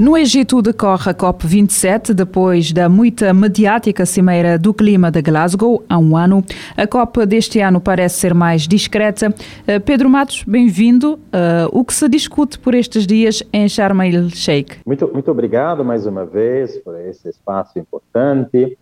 [0.00, 5.98] No Egito decorre a COP27, depois da muita mediática Cimeira do Clima de Glasgow, há
[5.98, 6.42] um ano.
[6.74, 9.28] A COP deste ano parece ser mais discreta.
[9.28, 11.16] Uh, Pedro Matos, bem-vindo.
[11.16, 14.78] Uh, o que se discute por estes dias em Sharm el-Sheikh?
[14.86, 18.78] Muito, muito obrigado mais uma vez por esse espaço importante.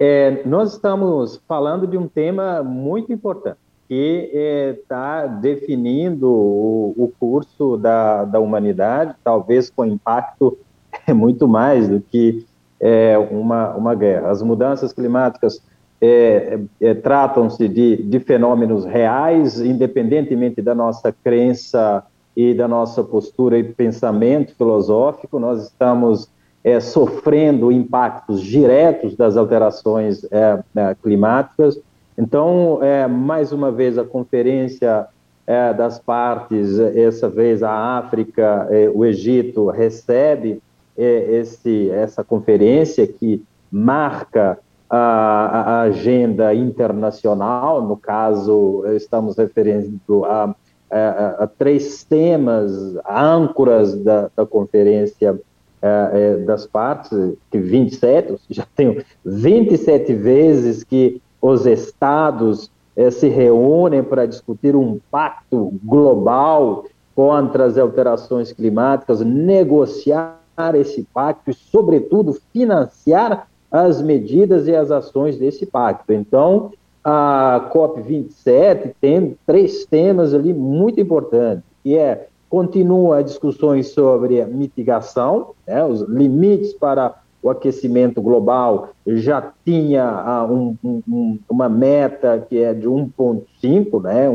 [0.00, 3.58] É, nós estamos falando de um tema muito importante
[3.88, 4.30] que
[4.80, 10.56] está é, definindo o, o, curso da, da humanidade, talvez com impacto
[11.14, 12.46] muito mais do que
[12.80, 14.30] é, uma, uma guerra.
[14.30, 15.62] As mudanças climáticas
[16.00, 22.04] é, é, tratam-se de, de fenômenos reais, independentemente da nossa crença
[22.36, 26.28] e da nossa postura e pensamento filosófico, nós estamos
[26.62, 30.26] é, sofrendo impactos diretos das alterações
[31.02, 31.78] climáticas.
[32.16, 35.06] Então, é, mais uma vez, a conferência
[35.46, 40.62] é, das partes, essa vez a África, é, o Egito, recebe
[40.96, 50.54] esse, essa conferência que marca a, a, agenda internacional, no caso, estamos referindo a,
[50.88, 52.70] a, a três temas
[53.04, 55.36] âncoras da, da conferência
[55.82, 57.10] é, das partes,
[57.50, 64.98] que 27, já tenho 27 vezes que os estados é, se reúnem para discutir um
[65.10, 70.40] pacto global contra as alterações climáticas, negociar
[70.72, 76.14] esse pacto e, sobretudo, financiar as medidas e as ações desse pacto.
[76.14, 76.70] Então,
[77.04, 85.84] a COP27 tem três temas ali muito importantes, que é Continua discussões sobre mitigação, né,
[85.84, 87.12] os limites para
[87.44, 94.30] o aquecimento global já tinha uh, um, um, uma meta que é de 1,5, né,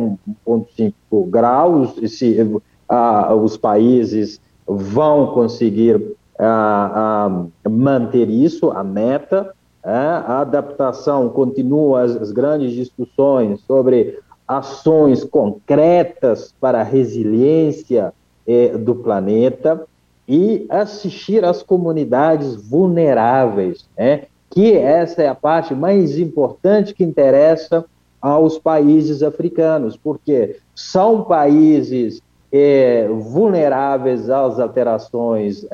[0.47, 0.93] 1,5
[1.27, 9.55] graus, e se uh, os países vão conseguir uh, manter isso, a meta.
[9.81, 18.13] É, a adaptação continua as, as grandes discussões sobre ações concretas para a resiliência
[18.45, 19.87] eh, do planeta
[20.29, 24.25] e assistir às comunidades vulneráveis, né?
[24.51, 27.83] que essa é a parte mais importante que interessa
[28.21, 35.65] aos países africanos, porque são países eh, vulneráveis às alterações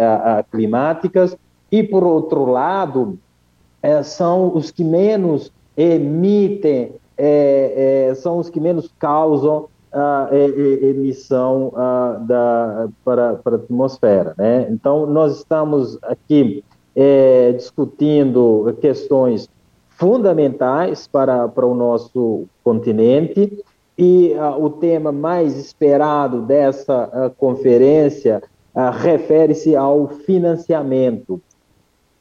[0.52, 1.36] climáticas
[1.72, 3.20] e, por outro lado,
[3.84, 11.72] eh, são os que menos emitem é, é, são os que menos causam a emissão
[12.28, 14.36] da, para, para a atmosfera.
[14.38, 14.68] Né?
[14.70, 16.64] Então, nós estamos aqui
[16.94, 19.50] é, discutindo questões
[19.90, 23.64] fundamentais para, para o nosso continente
[23.98, 28.44] e uh, o tema mais esperado dessa conferência
[29.02, 31.42] refere-se ao financiamento.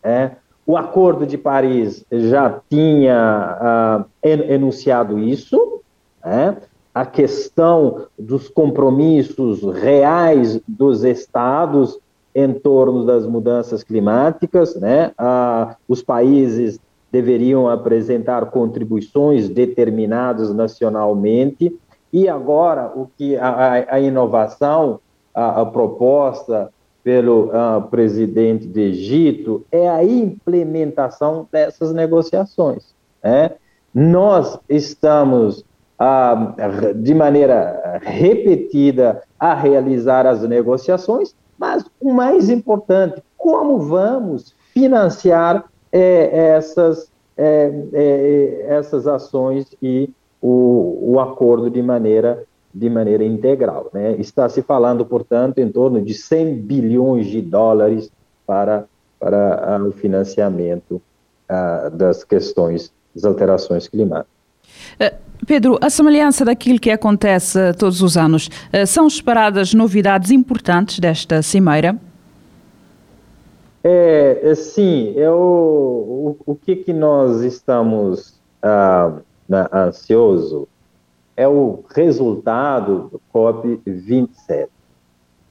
[0.04, 0.36] Né?
[0.64, 5.82] O Acordo de Paris já tinha enunciado isso,
[6.24, 6.56] né?
[6.94, 11.98] A questão dos compromissos reais dos estados
[12.34, 15.12] em torno das mudanças climáticas, né?
[15.20, 16.78] Uh, os países
[17.10, 21.76] deveriam apresentar contribuições determinadas nacionalmente,
[22.12, 25.00] e agora o que a, a inovação,
[25.34, 26.72] a, a proposta
[27.04, 27.50] pelo
[27.90, 32.94] presidente do Egito é a implementação dessas negociações.
[33.22, 33.50] Né?
[33.92, 35.64] Nós estamos,
[36.04, 45.64] uh, de maneira repetida, a realizar as negociações, mas o mais importante, como vamos financiar
[45.92, 50.10] é, essas, é, é, essas ações e
[50.42, 52.44] o, o acordo de maneira
[52.74, 53.88] de maneira integral.
[53.92, 54.16] Né?
[54.18, 58.10] Está se falando, portanto, em torno de 100 bilhões de dólares
[58.44, 58.86] para,
[59.20, 61.00] para uh, o financiamento
[61.48, 64.33] uh, das questões das alterações climáticas.
[65.00, 68.48] Uh, Pedro, a semelhança daquilo que acontece todos os anos,
[68.86, 71.98] são esperadas novidades importantes desta cimeira?
[73.82, 79.22] É, é sim, eu, o, o que, que nós estamos uh,
[79.70, 80.66] ansioso
[81.36, 84.68] é o resultado do COP27.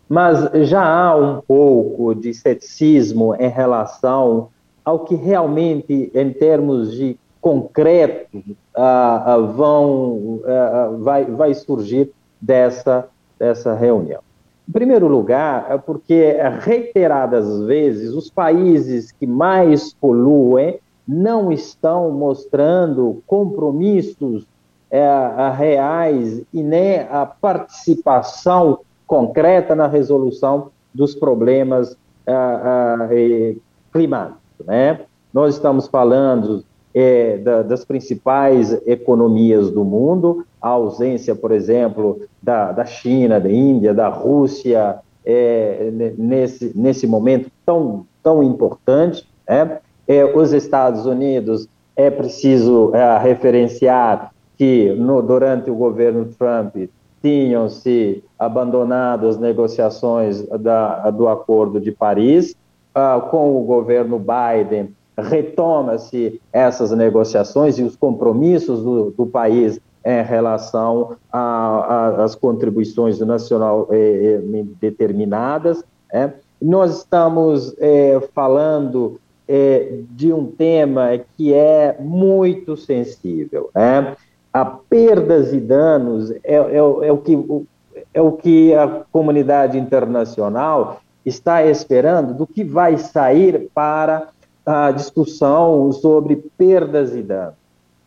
[0.09, 4.49] mas já há um pouco de ceticismo em relação
[4.83, 12.09] ao que realmente, em termos de concreto, uh, uh, vão, uh, vai, vai surgir
[12.39, 13.05] dessa,
[13.37, 14.21] dessa reunião.
[14.67, 23.21] Em primeiro lugar, é porque reiteradas vezes os países que mais poluem não estão mostrando
[23.27, 24.47] compromissos
[24.89, 25.05] é,
[25.49, 33.55] reais e nem a participação concreta na resolução dos problemas é,
[33.91, 34.65] climáticos.
[34.65, 35.01] Né?
[35.33, 36.63] Nós estamos falando
[36.93, 43.51] é, da, das principais economias do mundo, a ausência, por exemplo, da, da China, da
[43.51, 49.27] Índia, da Rússia, é, nesse, nesse momento tão, tão importante.
[49.47, 49.79] Né?
[50.07, 56.75] É, os Estados Unidos, é preciso é, referenciar que no, durante o governo Trump
[57.21, 62.55] tinham se abandonado as negociações da, do Acordo de Paris,
[62.95, 70.21] uh, com o governo Biden retoma-se essas negociações e os compromissos do, do país em
[70.21, 75.83] relação às contribuições nacional eh, eh, determinadas.
[76.11, 76.29] É.
[76.61, 83.69] Nós estamos eh, falando eh, de um tema que é muito sensível.
[83.73, 84.15] Né?
[84.51, 87.65] A perdas e danos é, é, é, o que,
[88.13, 94.29] é o que a comunidade internacional está esperando do que vai sair para
[94.65, 97.55] a discussão sobre perdas e danos.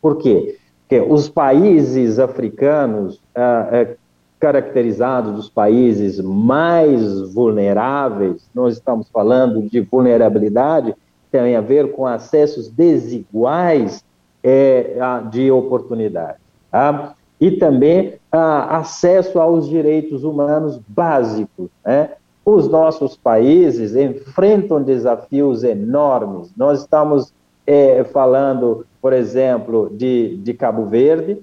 [0.01, 0.59] Por quê?
[0.81, 3.97] Porque os países africanos, ah, é,
[4.39, 10.95] caracterizados dos países mais vulneráveis, nós estamos falando de vulnerabilidade,
[11.31, 14.05] tem a ver com acessos desiguais
[14.43, 14.97] é,
[15.31, 16.39] de oportunidade.
[16.71, 17.15] Tá?
[17.41, 21.69] E também ah, acesso aos direitos humanos básicos.
[21.85, 22.11] Né?
[22.47, 26.53] Os nossos países enfrentam desafios enormes.
[26.57, 27.35] Nós estamos
[27.67, 31.43] é, falando, por exemplo, de, de Cabo Verde,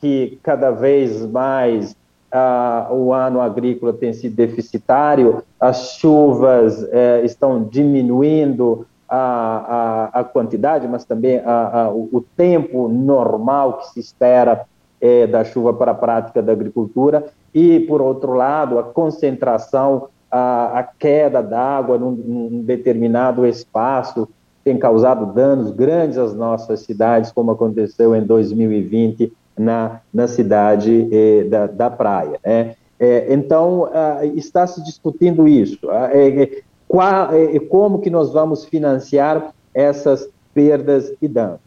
[0.00, 1.96] que cada vez mais
[2.30, 10.24] ah, o ano agrícola tem sido deficitário, as chuvas é, estão diminuindo a, a, a,
[10.24, 14.66] quantidade, mas também a, o, o, tempo normal que se espera
[15.04, 20.78] é, da chuva para a prática da agricultura e, por outro lado, a concentração, a,
[20.78, 24.26] a queda d'água num, num, determinado espaço
[24.64, 31.44] tem causado danos grandes às nossas cidades, como aconteceu em 2020 na, na cidade eh,
[31.44, 32.40] da, da praia.
[32.42, 32.74] Né?
[32.98, 33.90] É, então,
[34.34, 35.78] está se discutindo isso.
[35.90, 41.60] Ah, é, qual, é, como que nós vamos financiar essas perdas e danos?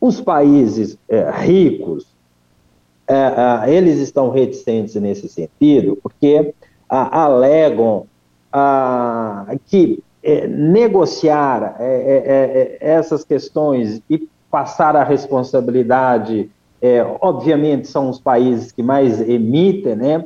[0.00, 2.14] Os países é, ricos,
[3.06, 3.14] é,
[3.66, 6.54] é, eles estão reticentes nesse sentido, porque
[6.88, 8.06] alegam
[9.66, 16.48] que é, negociar é, essas questões e passar a responsabilidade,
[17.20, 20.24] obviamente são os países que mais emitem, né?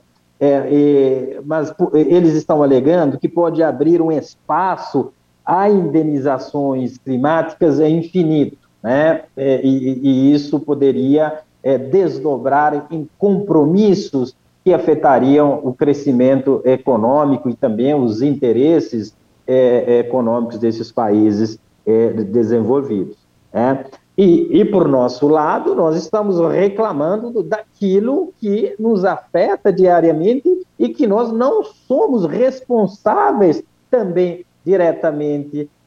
[1.47, 5.13] mas eles estão alegando que pode abrir um espaço
[5.47, 9.23] a indenizações climáticas é infinito, né?
[9.37, 17.95] E, e, isso poderia é, desdobrar em compromissos que afetariam o crescimento econômico e também
[17.95, 19.15] os interesses
[19.47, 23.17] é, econômicos desses países é, desenvolvidos.
[23.53, 23.87] Né?
[24.17, 31.07] E, e, por nosso lado, nós estamos reclamando daquilo que nos afeta diariamente e que
[31.07, 35.78] nós não somos responsáveis também diretamente é, é,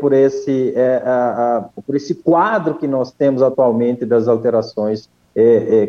[0.00, 5.08] por esse, é, por esse quadro que nós temos atualmente das alterações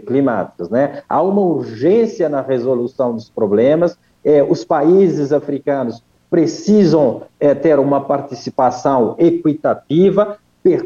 [0.07, 0.69] climáticas.
[0.69, 1.03] Né?
[1.09, 3.97] Há uma urgência na resolução dos problemas,
[4.47, 7.23] os países africanos precisam
[7.61, 10.37] ter uma participação equitativa,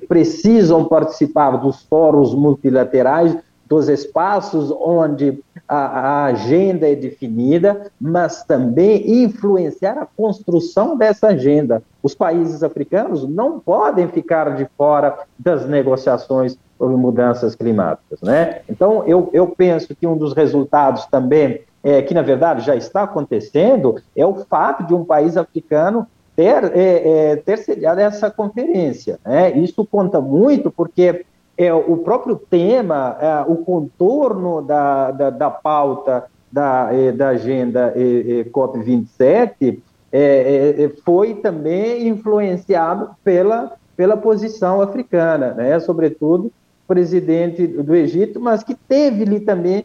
[0.07, 9.23] precisam participar dos fóruns multilaterais, dos espaços onde a, a, agenda é definida, mas também
[9.23, 11.83] influenciar a construção dessa agenda.
[12.01, 18.61] Os países africanos não podem ficar de fora das negociações sobre mudanças climáticas, né?
[18.69, 23.03] Então, eu, eu penso que um dos resultados também, é, que na verdade já está
[23.03, 29.19] acontecendo, é o fato de um país africano ter, é, é, ter sediado essa conferência.
[29.25, 29.57] Né?
[29.57, 31.25] Isso conta muito porque
[31.57, 37.93] é, o próprio tema, é, o contorno da, da, da pauta da, é, da agenda
[37.95, 38.01] é,
[38.39, 39.79] é COP27
[40.11, 45.79] é, é, foi também influenciado pela, pela posição africana, né?
[45.79, 46.51] sobretudo o
[46.87, 49.83] presidente do Egito, mas que teve ali também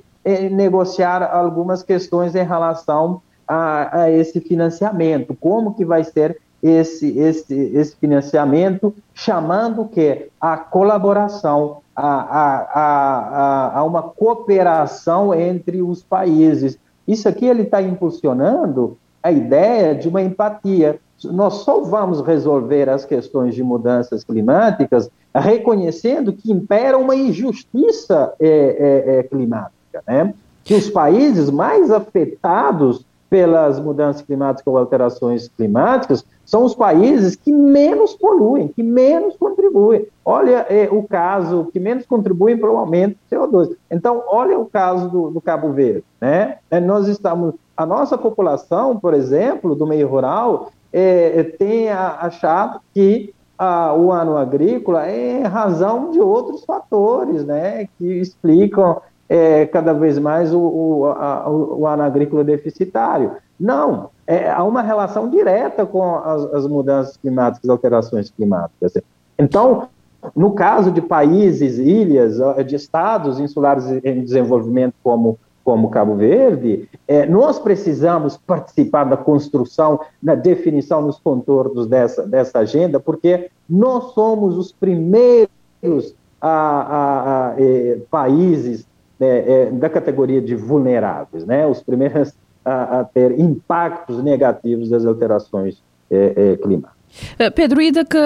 [0.52, 7.54] negociar algumas questões em relação a, a esse financiamento, como que vai ser esse, esse,
[7.54, 16.78] esse financiamento, chamando que a colaboração, a, a, a, a uma cooperação entre os países.
[17.06, 21.00] Isso aqui ele está impulsionando a ideia de uma empatia.
[21.24, 28.46] Nós só vamos resolver as questões de mudanças climáticas reconhecendo que impera uma injustiça é,
[28.48, 30.34] é, é, climática, né?
[30.62, 37.50] Que os países mais afetados pelas mudanças climáticas ou alterações climáticas são os países que
[37.50, 40.06] menos poluem, que menos contribuem.
[40.22, 43.74] Olha é, o caso que menos contribuem para o aumento do CO2.
[43.90, 46.04] Então, olha o caso do, do Cabo Verde.
[46.20, 46.58] Né?
[46.70, 52.82] É, nós estamos, a nossa população, por exemplo, do meio rural, é, é tem achado
[52.92, 59.00] que a, o ano agrícola é razão de outros fatores, né, que explicam
[59.32, 63.32] é, cada vez mais o, o, a, o, agrícola deficitário.
[63.58, 68.92] Não, é, há uma relação direta com as, as mudanças climáticas, alterações climáticas.
[69.38, 69.88] Então,
[70.36, 72.36] no caso de países, ilhas,
[72.66, 80.00] de estados insulares em desenvolvimento como como Cabo Verde, é, nós precisamos participar da construção,
[80.20, 87.54] da definição dos contornos dessa, dessa agenda, porque nós somos os primeiros a, a, a,
[87.58, 88.84] é, países
[89.22, 91.66] é, é, da categoria de vulneráveis, né?
[91.66, 97.02] os primeiros a, ter impactos negativos das alterações é, é, climáticas.
[97.38, 98.18] Eh, Pedro, e de, que,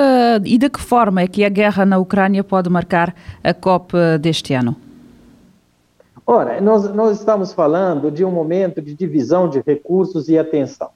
[0.44, 4.54] e de que forma é que a guerra na Ucrânia pode marcar a COP deste
[4.54, 4.76] ano?
[6.26, 10.90] Ora, nós, nós estamos falando de um momento de divisão de recursos e atenção.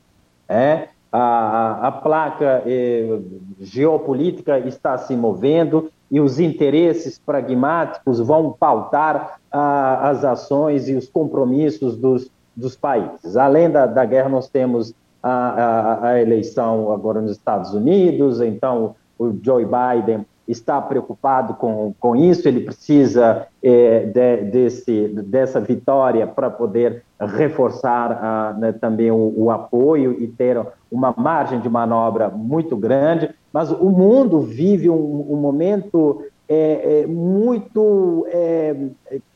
[0.49, 0.89] É?
[1.13, 3.19] A, a placa eh,
[3.61, 11.09] geopolítica está se movendo e os interesses pragmáticos vão pautar ah, as ações e os
[11.09, 13.37] compromissos dos, dos países.
[13.37, 18.97] Além da, da guerra, nós temos a, a, a eleição agora nos Estados Unidos, então
[19.19, 26.27] o Joe Biden está preocupado com, com isso, ele precisa é, de, desse, dessa vitória
[26.27, 32.29] para poder reforçar ah, né, também o, o, apoio e ter uma margem de manobra
[32.29, 38.27] muito grande, mas o mundo vive um, um momento é, é, muito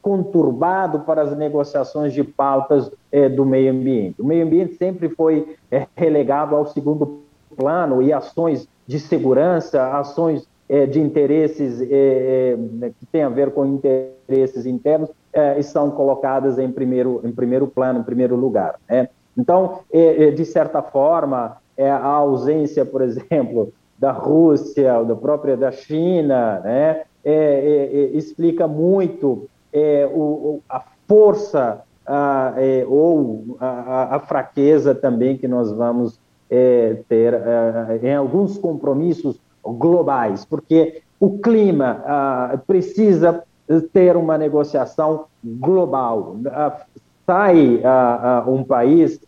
[0.02, 2.90] conturbado para as negociações de pautas
[3.37, 4.21] do meio ambiente.
[4.21, 5.56] O meio ambiente sempre foi
[5.97, 7.23] relegado ao segundo
[7.56, 13.52] plano e ações de segurança, ações é, de interesses é, é, que tem a ver
[13.52, 18.74] com interesses internos é, estão colocadas em primeiro, em primeiro plano, em primeiro lugar.
[18.90, 19.08] Né?
[19.38, 25.70] Então, é, é, de certa forma, a ausência, por exemplo, da Rússia, da própria da
[25.70, 27.02] China, né?
[28.12, 29.48] explica muito
[30.12, 32.54] o, a força a,
[32.86, 36.20] ou a, a, fraqueza também que nós vamos
[37.08, 37.40] ter
[38.02, 43.42] em alguns compromissos globais, porque o clima ah, precisa
[43.92, 46.37] ter uma negociação global.
[46.47, 46.80] Ah,
[47.26, 49.21] sai ah, um país,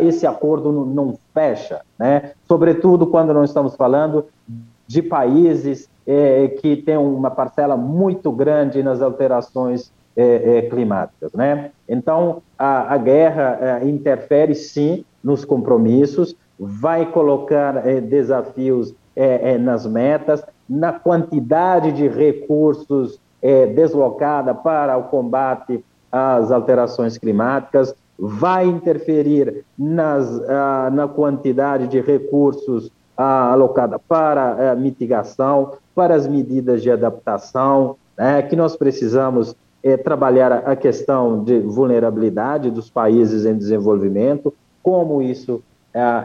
[0.00, 2.32] esse acordo não fecha, né?
[2.46, 4.26] sobretudo quando não estamos falando
[4.86, 11.32] de países eh, que têm uma parcela muito grande nas alterações eh, eh, climáticas.
[11.32, 11.70] Né?
[11.88, 20.42] Então, a, a guerra interfere sim nos compromissos, vai colocar desafios é, é, nas metas,
[20.68, 30.28] na quantidade de recursos é, deslocada para o combate às alterações climáticas, vai interferir nas,
[30.48, 37.96] ah, na quantidade de recursos ah, alocada para a mitigação, para as medidas de adaptação,
[38.16, 45.20] né, que nós precisamos é, trabalhar a questão de vulnerabilidade dos países em desenvolvimento, como
[45.20, 45.60] isso
[45.92, 46.24] ah,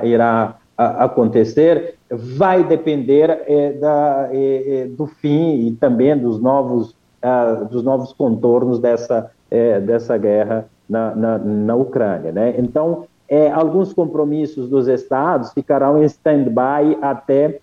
[0.77, 7.83] irá acontecer vai depender é, da, é, do fim e também dos novos, uh, dos
[7.83, 12.31] novos contornos dessa, é, dessa guerra na, na, na, Ucrânia.
[12.31, 12.55] Né?
[12.57, 13.05] Então,
[13.53, 17.59] alguns compromissos dos estados ficarão em stand-by até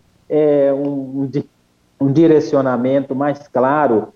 [0.77, 1.31] um,
[1.99, 4.09] um, direcionamento mais claro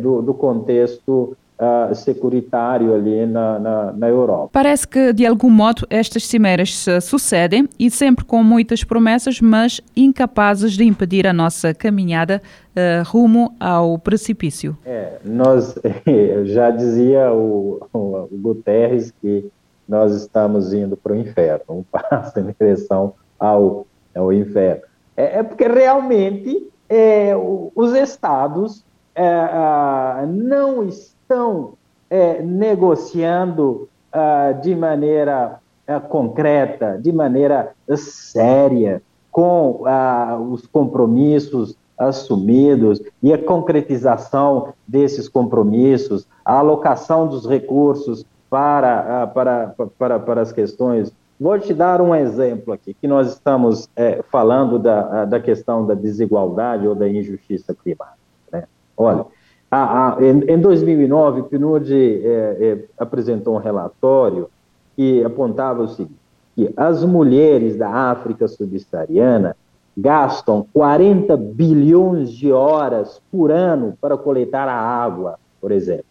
[0.00, 4.50] do, do contexto uh, securitário ali na, na, na, Europa.
[4.52, 9.80] Parece que, de algum modo, estas cimeras se sucedem e sempre com muitas promessas, mas
[9.96, 14.76] incapazes de impedir a nossa caminhada uh, rumo ao precipício.
[14.84, 15.74] É, nós,
[16.44, 19.50] já dizia o, o, o Guterres que
[19.88, 24.82] nós estamos indo para o inferno, um passo em direção ao, ao inferno.
[25.16, 27.32] É, é porque realmente é,
[27.74, 28.84] os estados
[29.14, 31.74] é, não estão estão
[32.08, 43.02] é, negociando uh, de maneira é, concreta, de maneira séria, com ah, os compromissos assumidos
[43.22, 51.12] e a concretização desses compromissos, a alocação dos recursos para, para, para, para as questões.
[51.38, 55.92] Vou te dar um exemplo aqui, que nós estamos é, falando da, da questão da
[55.92, 58.16] desigualdade ou da injustiça climática.
[58.50, 58.64] Né?
[58.96, 59.26] Olha,
[59.70, 64.48] a, a, em, em, 2009, o PNUD é, é, apresentou um relatório
[64.94, 66.18] que apontava o seguinte,
[66.54, 69.56] que as mulheres da África subsaariana
[69.96, 76.04] gastam 40 bilhões de horas por ano para coletar a água, por exemplo.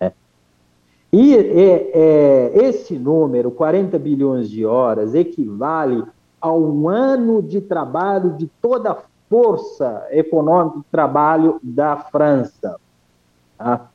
[0.00, 0.12] Né?
[1.12, 6.04] E é, é, esse número, 40 bilhões de horas, equivale
[6.40, 12.76] a um ano de trabalho de toda a força econômica de trabalho da França.
[13.56, 13.88] Tá?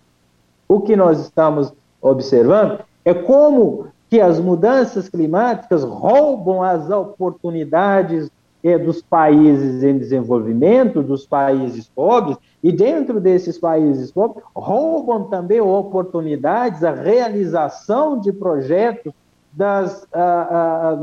[0.68, 8.30] O que nós estamos observando é como que as mudanças climáticas roubam as oportunidades
[8.64, 15.60] é, dos países em desenvolvimento, dos países pobres, e dentro desses países pobres, roubam também
[15.60, 19.12] oportunidades, a realização de projetos
[19.54, 20.98] das, da,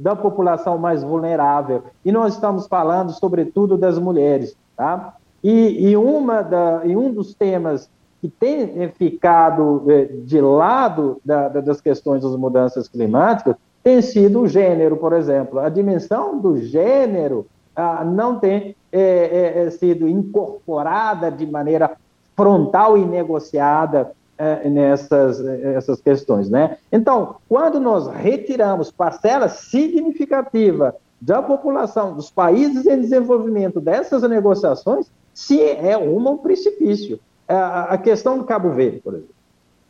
[0.00, 1.84] da, população mais vulnerável.
[2.04, 4.56] E nós estamos falando, sobretudo, das mulheres.
[4.76, 5.14] Tá?
[5.42, 7.88] E, e, uma da, e um dos temas
[8.20, 14.48] que tem ficado é, de lado da, das questões das mudanças climáticas tem sido o
[14.48, 15.60] gênero, por exemplo.
[15.60, 21.92] A dimensão do gênero ah, não tem é, é, sido incorporada de maneira
[22.34, 26.78] frontal e negociada é, nessas essas questões, né?
[26.92, 35.60] Então, quando nós retiramos parcela significativa da população dos países em desenvolvimento dessas negociações, se
[35.60, 37.18] é uma um precipício.
[37.48, 39.34] A, questão do Cabo Verde, por exemplo.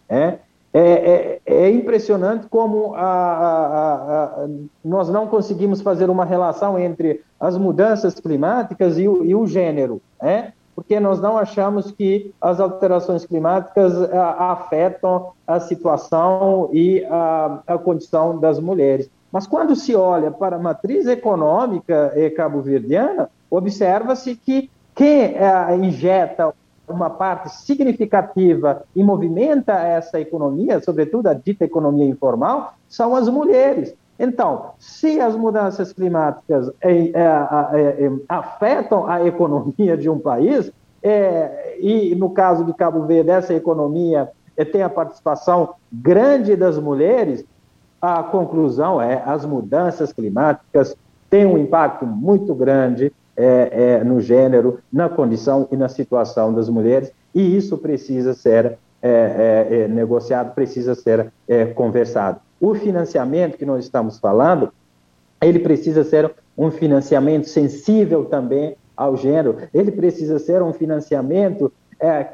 [0.08, 0.38] É,
[0.74, 3.94] é, é, é impressionante como a, a,
[4.44, 4.48] a,
[4.84, 10.02] nós não conseguimos fazer uma relação entre as mudanças climáticas e o, e o gênero,
[10.20, 10.52] né?
[10.76, 13.94] Porque nós não achamos que as alterações climáticas
[14.38, 19.10] afetam a situação e a, condição das mulheres.
[19.32, 25.34] Mas quando se olha para a matriz econômica cabo-verdiana, observa-se que quem
[25.82, 26.52] injeta
[26.86, 33.94] uma parte significativa e movimenta essa economia, sobretudo a dita economia informal, são as mulheres.
[34.18, 41.76] Então, se as mudanças climáticas é, é, é, afetam a economia de um país, é,
[41.80, 47.44] e no caso de Cabo Verde, essa economia é, tem a participação grande das mulheres,
[48.00, 50.96] a conclusão é as mudanças climáticas
[51.28, 56.68] têm um impacto muito grande é, é, no gênero, na condição e na situação das
[56.68, 62.40] mulheres, e isso precisa ser é, é, é negociado, precisa ser é, conversado.
[62.60, 64.72] O financiamento que nós estamos falando,
[65.40, 71.70] ele precisa ser um financiamento sensível também ao gênero, ele precisa ser um financiamento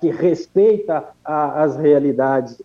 [0.01, 2.61] que respeita a, as realidades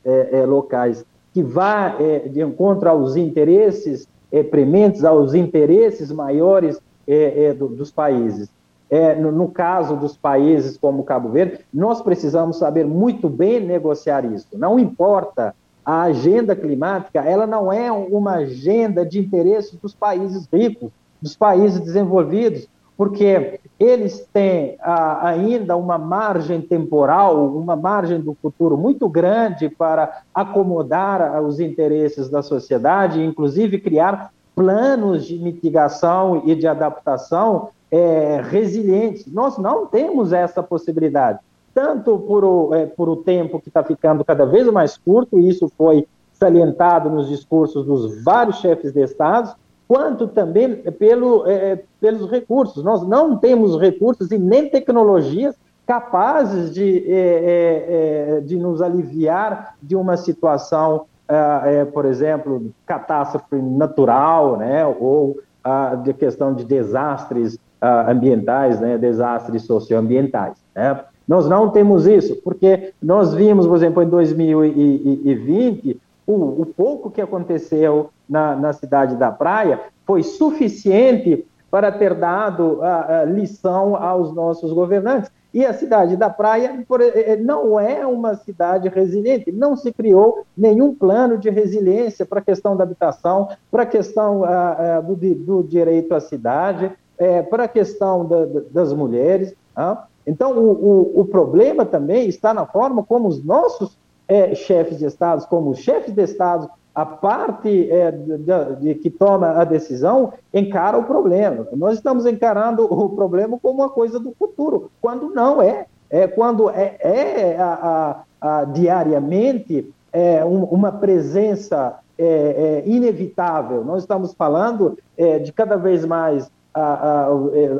[0.48, 1.96] locais, que vá
[2.30, 4.08] de encontro aos interesses
[4.52, 8.50] prementes, aos interesses maiores é, é, do, dos países.
[8.89, 14.26] É, no, no, caso dos países como Cabo Verde, nós precisamos saber muito bem negociar
[14.26, 14.48] isso.
[14.54, 15.56] Não importa
[15.88, 21.80] a agenda climática, ela não é uma agenda de interesse dos países ricos, dos países
[21.80, 29.69] desenvolvidos, porque eles têm ah, ainda uma margem temporal, uma margem do futuro muito grande
[29.69, 38.41] para acomodar os interesses da sociedade, inclusive criar planos de mitigação e de adaptação é,
[38.43, 39.26] resilientes.
[39.32, 41.39] Nós não temos essa possibilidade,
[41.78, 45.48] tanto por o, é, por o tempo que está ficando cada vez mais curto, e
[45.48, 49.56] isso foi salientado nos discursos dos vários chefes de Estado,
[49.88, 52.84] quanto também pelo, é, pelos recursos.
[52.84, 55.54] Nós não temos recursos e nem tecnologias
[55.86, 63.56] capazes de, é, é, é de nos aliviar de uma situação é, por exemplo, catástrofe
[63.58, 67.60] natural, né, ou a de questão de desastres
[68.08, 70.58] ambientais, né, desastres socioambientais.
[70.74, 71.00] Né.
[71.28, 77.22] Nós não temos isso, porque nós vimos, por exemplo, em 2020, o, o pouco que
[77.22, 84.34] aconteceu na, na, cidade da Praia foi suficiente para ter dado a, a lição aos
[84.34, 85.30] nossos governantes.
[85.54, 90.46] E a cidade da Praia eh, eh, não é uma cidade resiliente, não se criou
[90.56, 95.16] nenhum plano de resiliência para a questão da habitação, para a questão ah, ah, do,
[95.16, 99.56] do, direito à cidade, é, para a questão da, das mulheres.
[99.76, 100.06] Ah.
[100.28, 105.06] Então, o, o, o, problema também está na forma como os nossos é, chefes de
[105.06, 108.38] Estado, como os chefes de Estado a parte é, de,
[108.80, 111.68] de, que toma a decisão encara o problema.
[111.74, 115.86] Nós estamos encarando o problema como uma coisa do futuro, quando não é.
[116.10, 123.86] É quando é, é a, a, a, diariamente é, um, uma presença é, é, inevitável.
[123.86, 126.50] Nós estamos falando é, de cada vez mais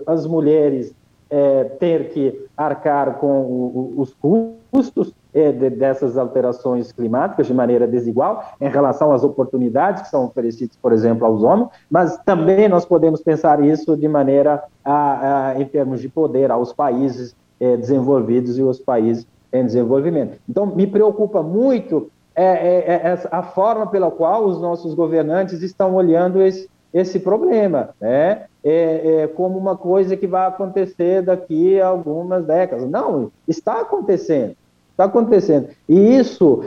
[0.08, 0.92] as mulheres
[1.30, 7.88] é, ter que arcar com o, os custos é, de, dessas alterações climáticas de maneira
[7.88, 12.86] desigual em relação às oportunidades que são oferecidas, por exemplo, aos homens, mas também nós
[12.86, 18.58] podemos pensar isso de maneira, a, a, em termos de poder, aos países é, desenvolvidos
[18.58, 20.38] e os países em desenvolvimento.
[20.48, 25.96] Então, me preocupa muito é, é, é a forma pela qual os nossos governantes estão
[25.96, 28.46] olhando esse, esse problema, né?
[28.64, 32.90] É, é, como uma coisa que vai acontecer daqui a algumas décadas.
[32.90, 34.56] Não, está acontecendo.
[34.92, 35.70] Está acontecendo.
[35.88, 36.64] E isso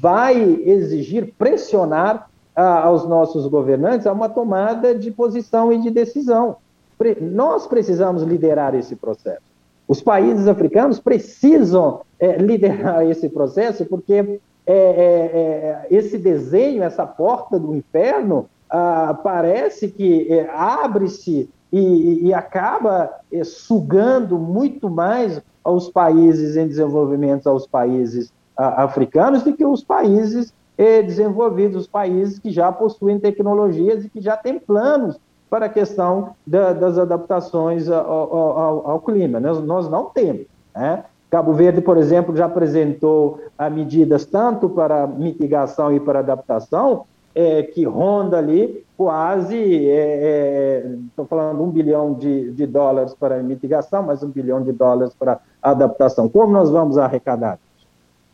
[0.00, 6.56] vai exigir, pressionar a, aos nossos governantes a uma tomada de posição e de decisão.
[6.96, 9.42] Pre nós precisamos liderar esse processo.
[9.88, 17.04] Os países africanos precisam é, liderar esse processo, porque é, é, é, esse desenho, essa
[17.04, 25.42] porta do inferno, ah, parece que é, abre-se e, e, acaba é, sugando muito mais
[25.62, 31.86] aos países em desenvolvimento, aos países ah, africanos, do que os países é, desenvolvidos, os
[31.88, 36.96] países que já possuem tecnologias e que já têm planos para a questão da, das
[36.96, 39.40] adaptações ao, ao, ao clima.
[39.40, 40.46] Nós, nós, não temos.
[40.74, 41.04] Né?
[41.28, 43.40] Cabo Verde, por exemplo, já apresentou
[43.72, 51.24] medidas tanto para mitigação e para adaptação, é, que ronda ali quase, estou é, é,
[51.28, 56.28] falando um bilhão de, de dólares para mitigação, mais um bilhão de dólares para adaptação.
[56.28, 57.86] Como nós vamos arrecadar isso?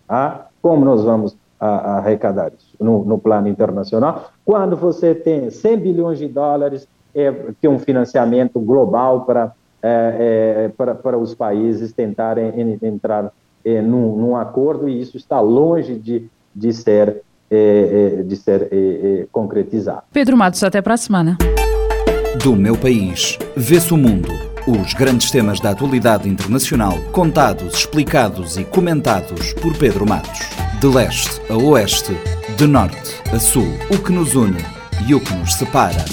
[0.09, 4.30] Ah, como nós vamos a, arrecadar isso no, no, plano internacional?
[4.44, 10.94] Quando você tem 100 bilhões de dólares, é, que um financiamento global para, é, é,
[10.94, 13.32] para os países tentarem entrar
[13.64, 18.68] é, num, num acordo, e isso está longe de, de ser é, é, de ser
[18.70, 20.02] é, é, concretizado.
[20.12, 21.38] Pedro Matos, até para a semana.
[22.42, 24.28] Do meu país, vê-se o mundo.
[24.66, 30.40] Os grandes temas da atualidade internacional, contados, explicados e comentados por Pedro Matos.
[30.80, 32.16] De leste a oeste,
[32.56, 34.59] de norte a sul, o que nos une
[35.06, 36.04] e o que nos separa.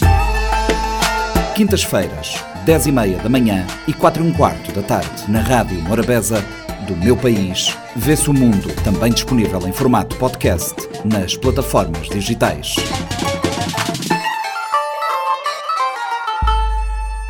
[1.56, 5.82] Quintas-feiras, 10 e meia da manhã e 4 e um quarto da tarde, na Rádio
[5.82, 6.44] Morabeza
[6.84, 12.76] do meu país, vê-se o mundo, também disponível em formato podcast nas plataformas digitais.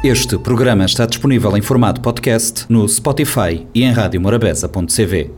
[0.03, 5.33] Este programa está disponível em formato podcast no Spotify e em radiomorabeza.cv.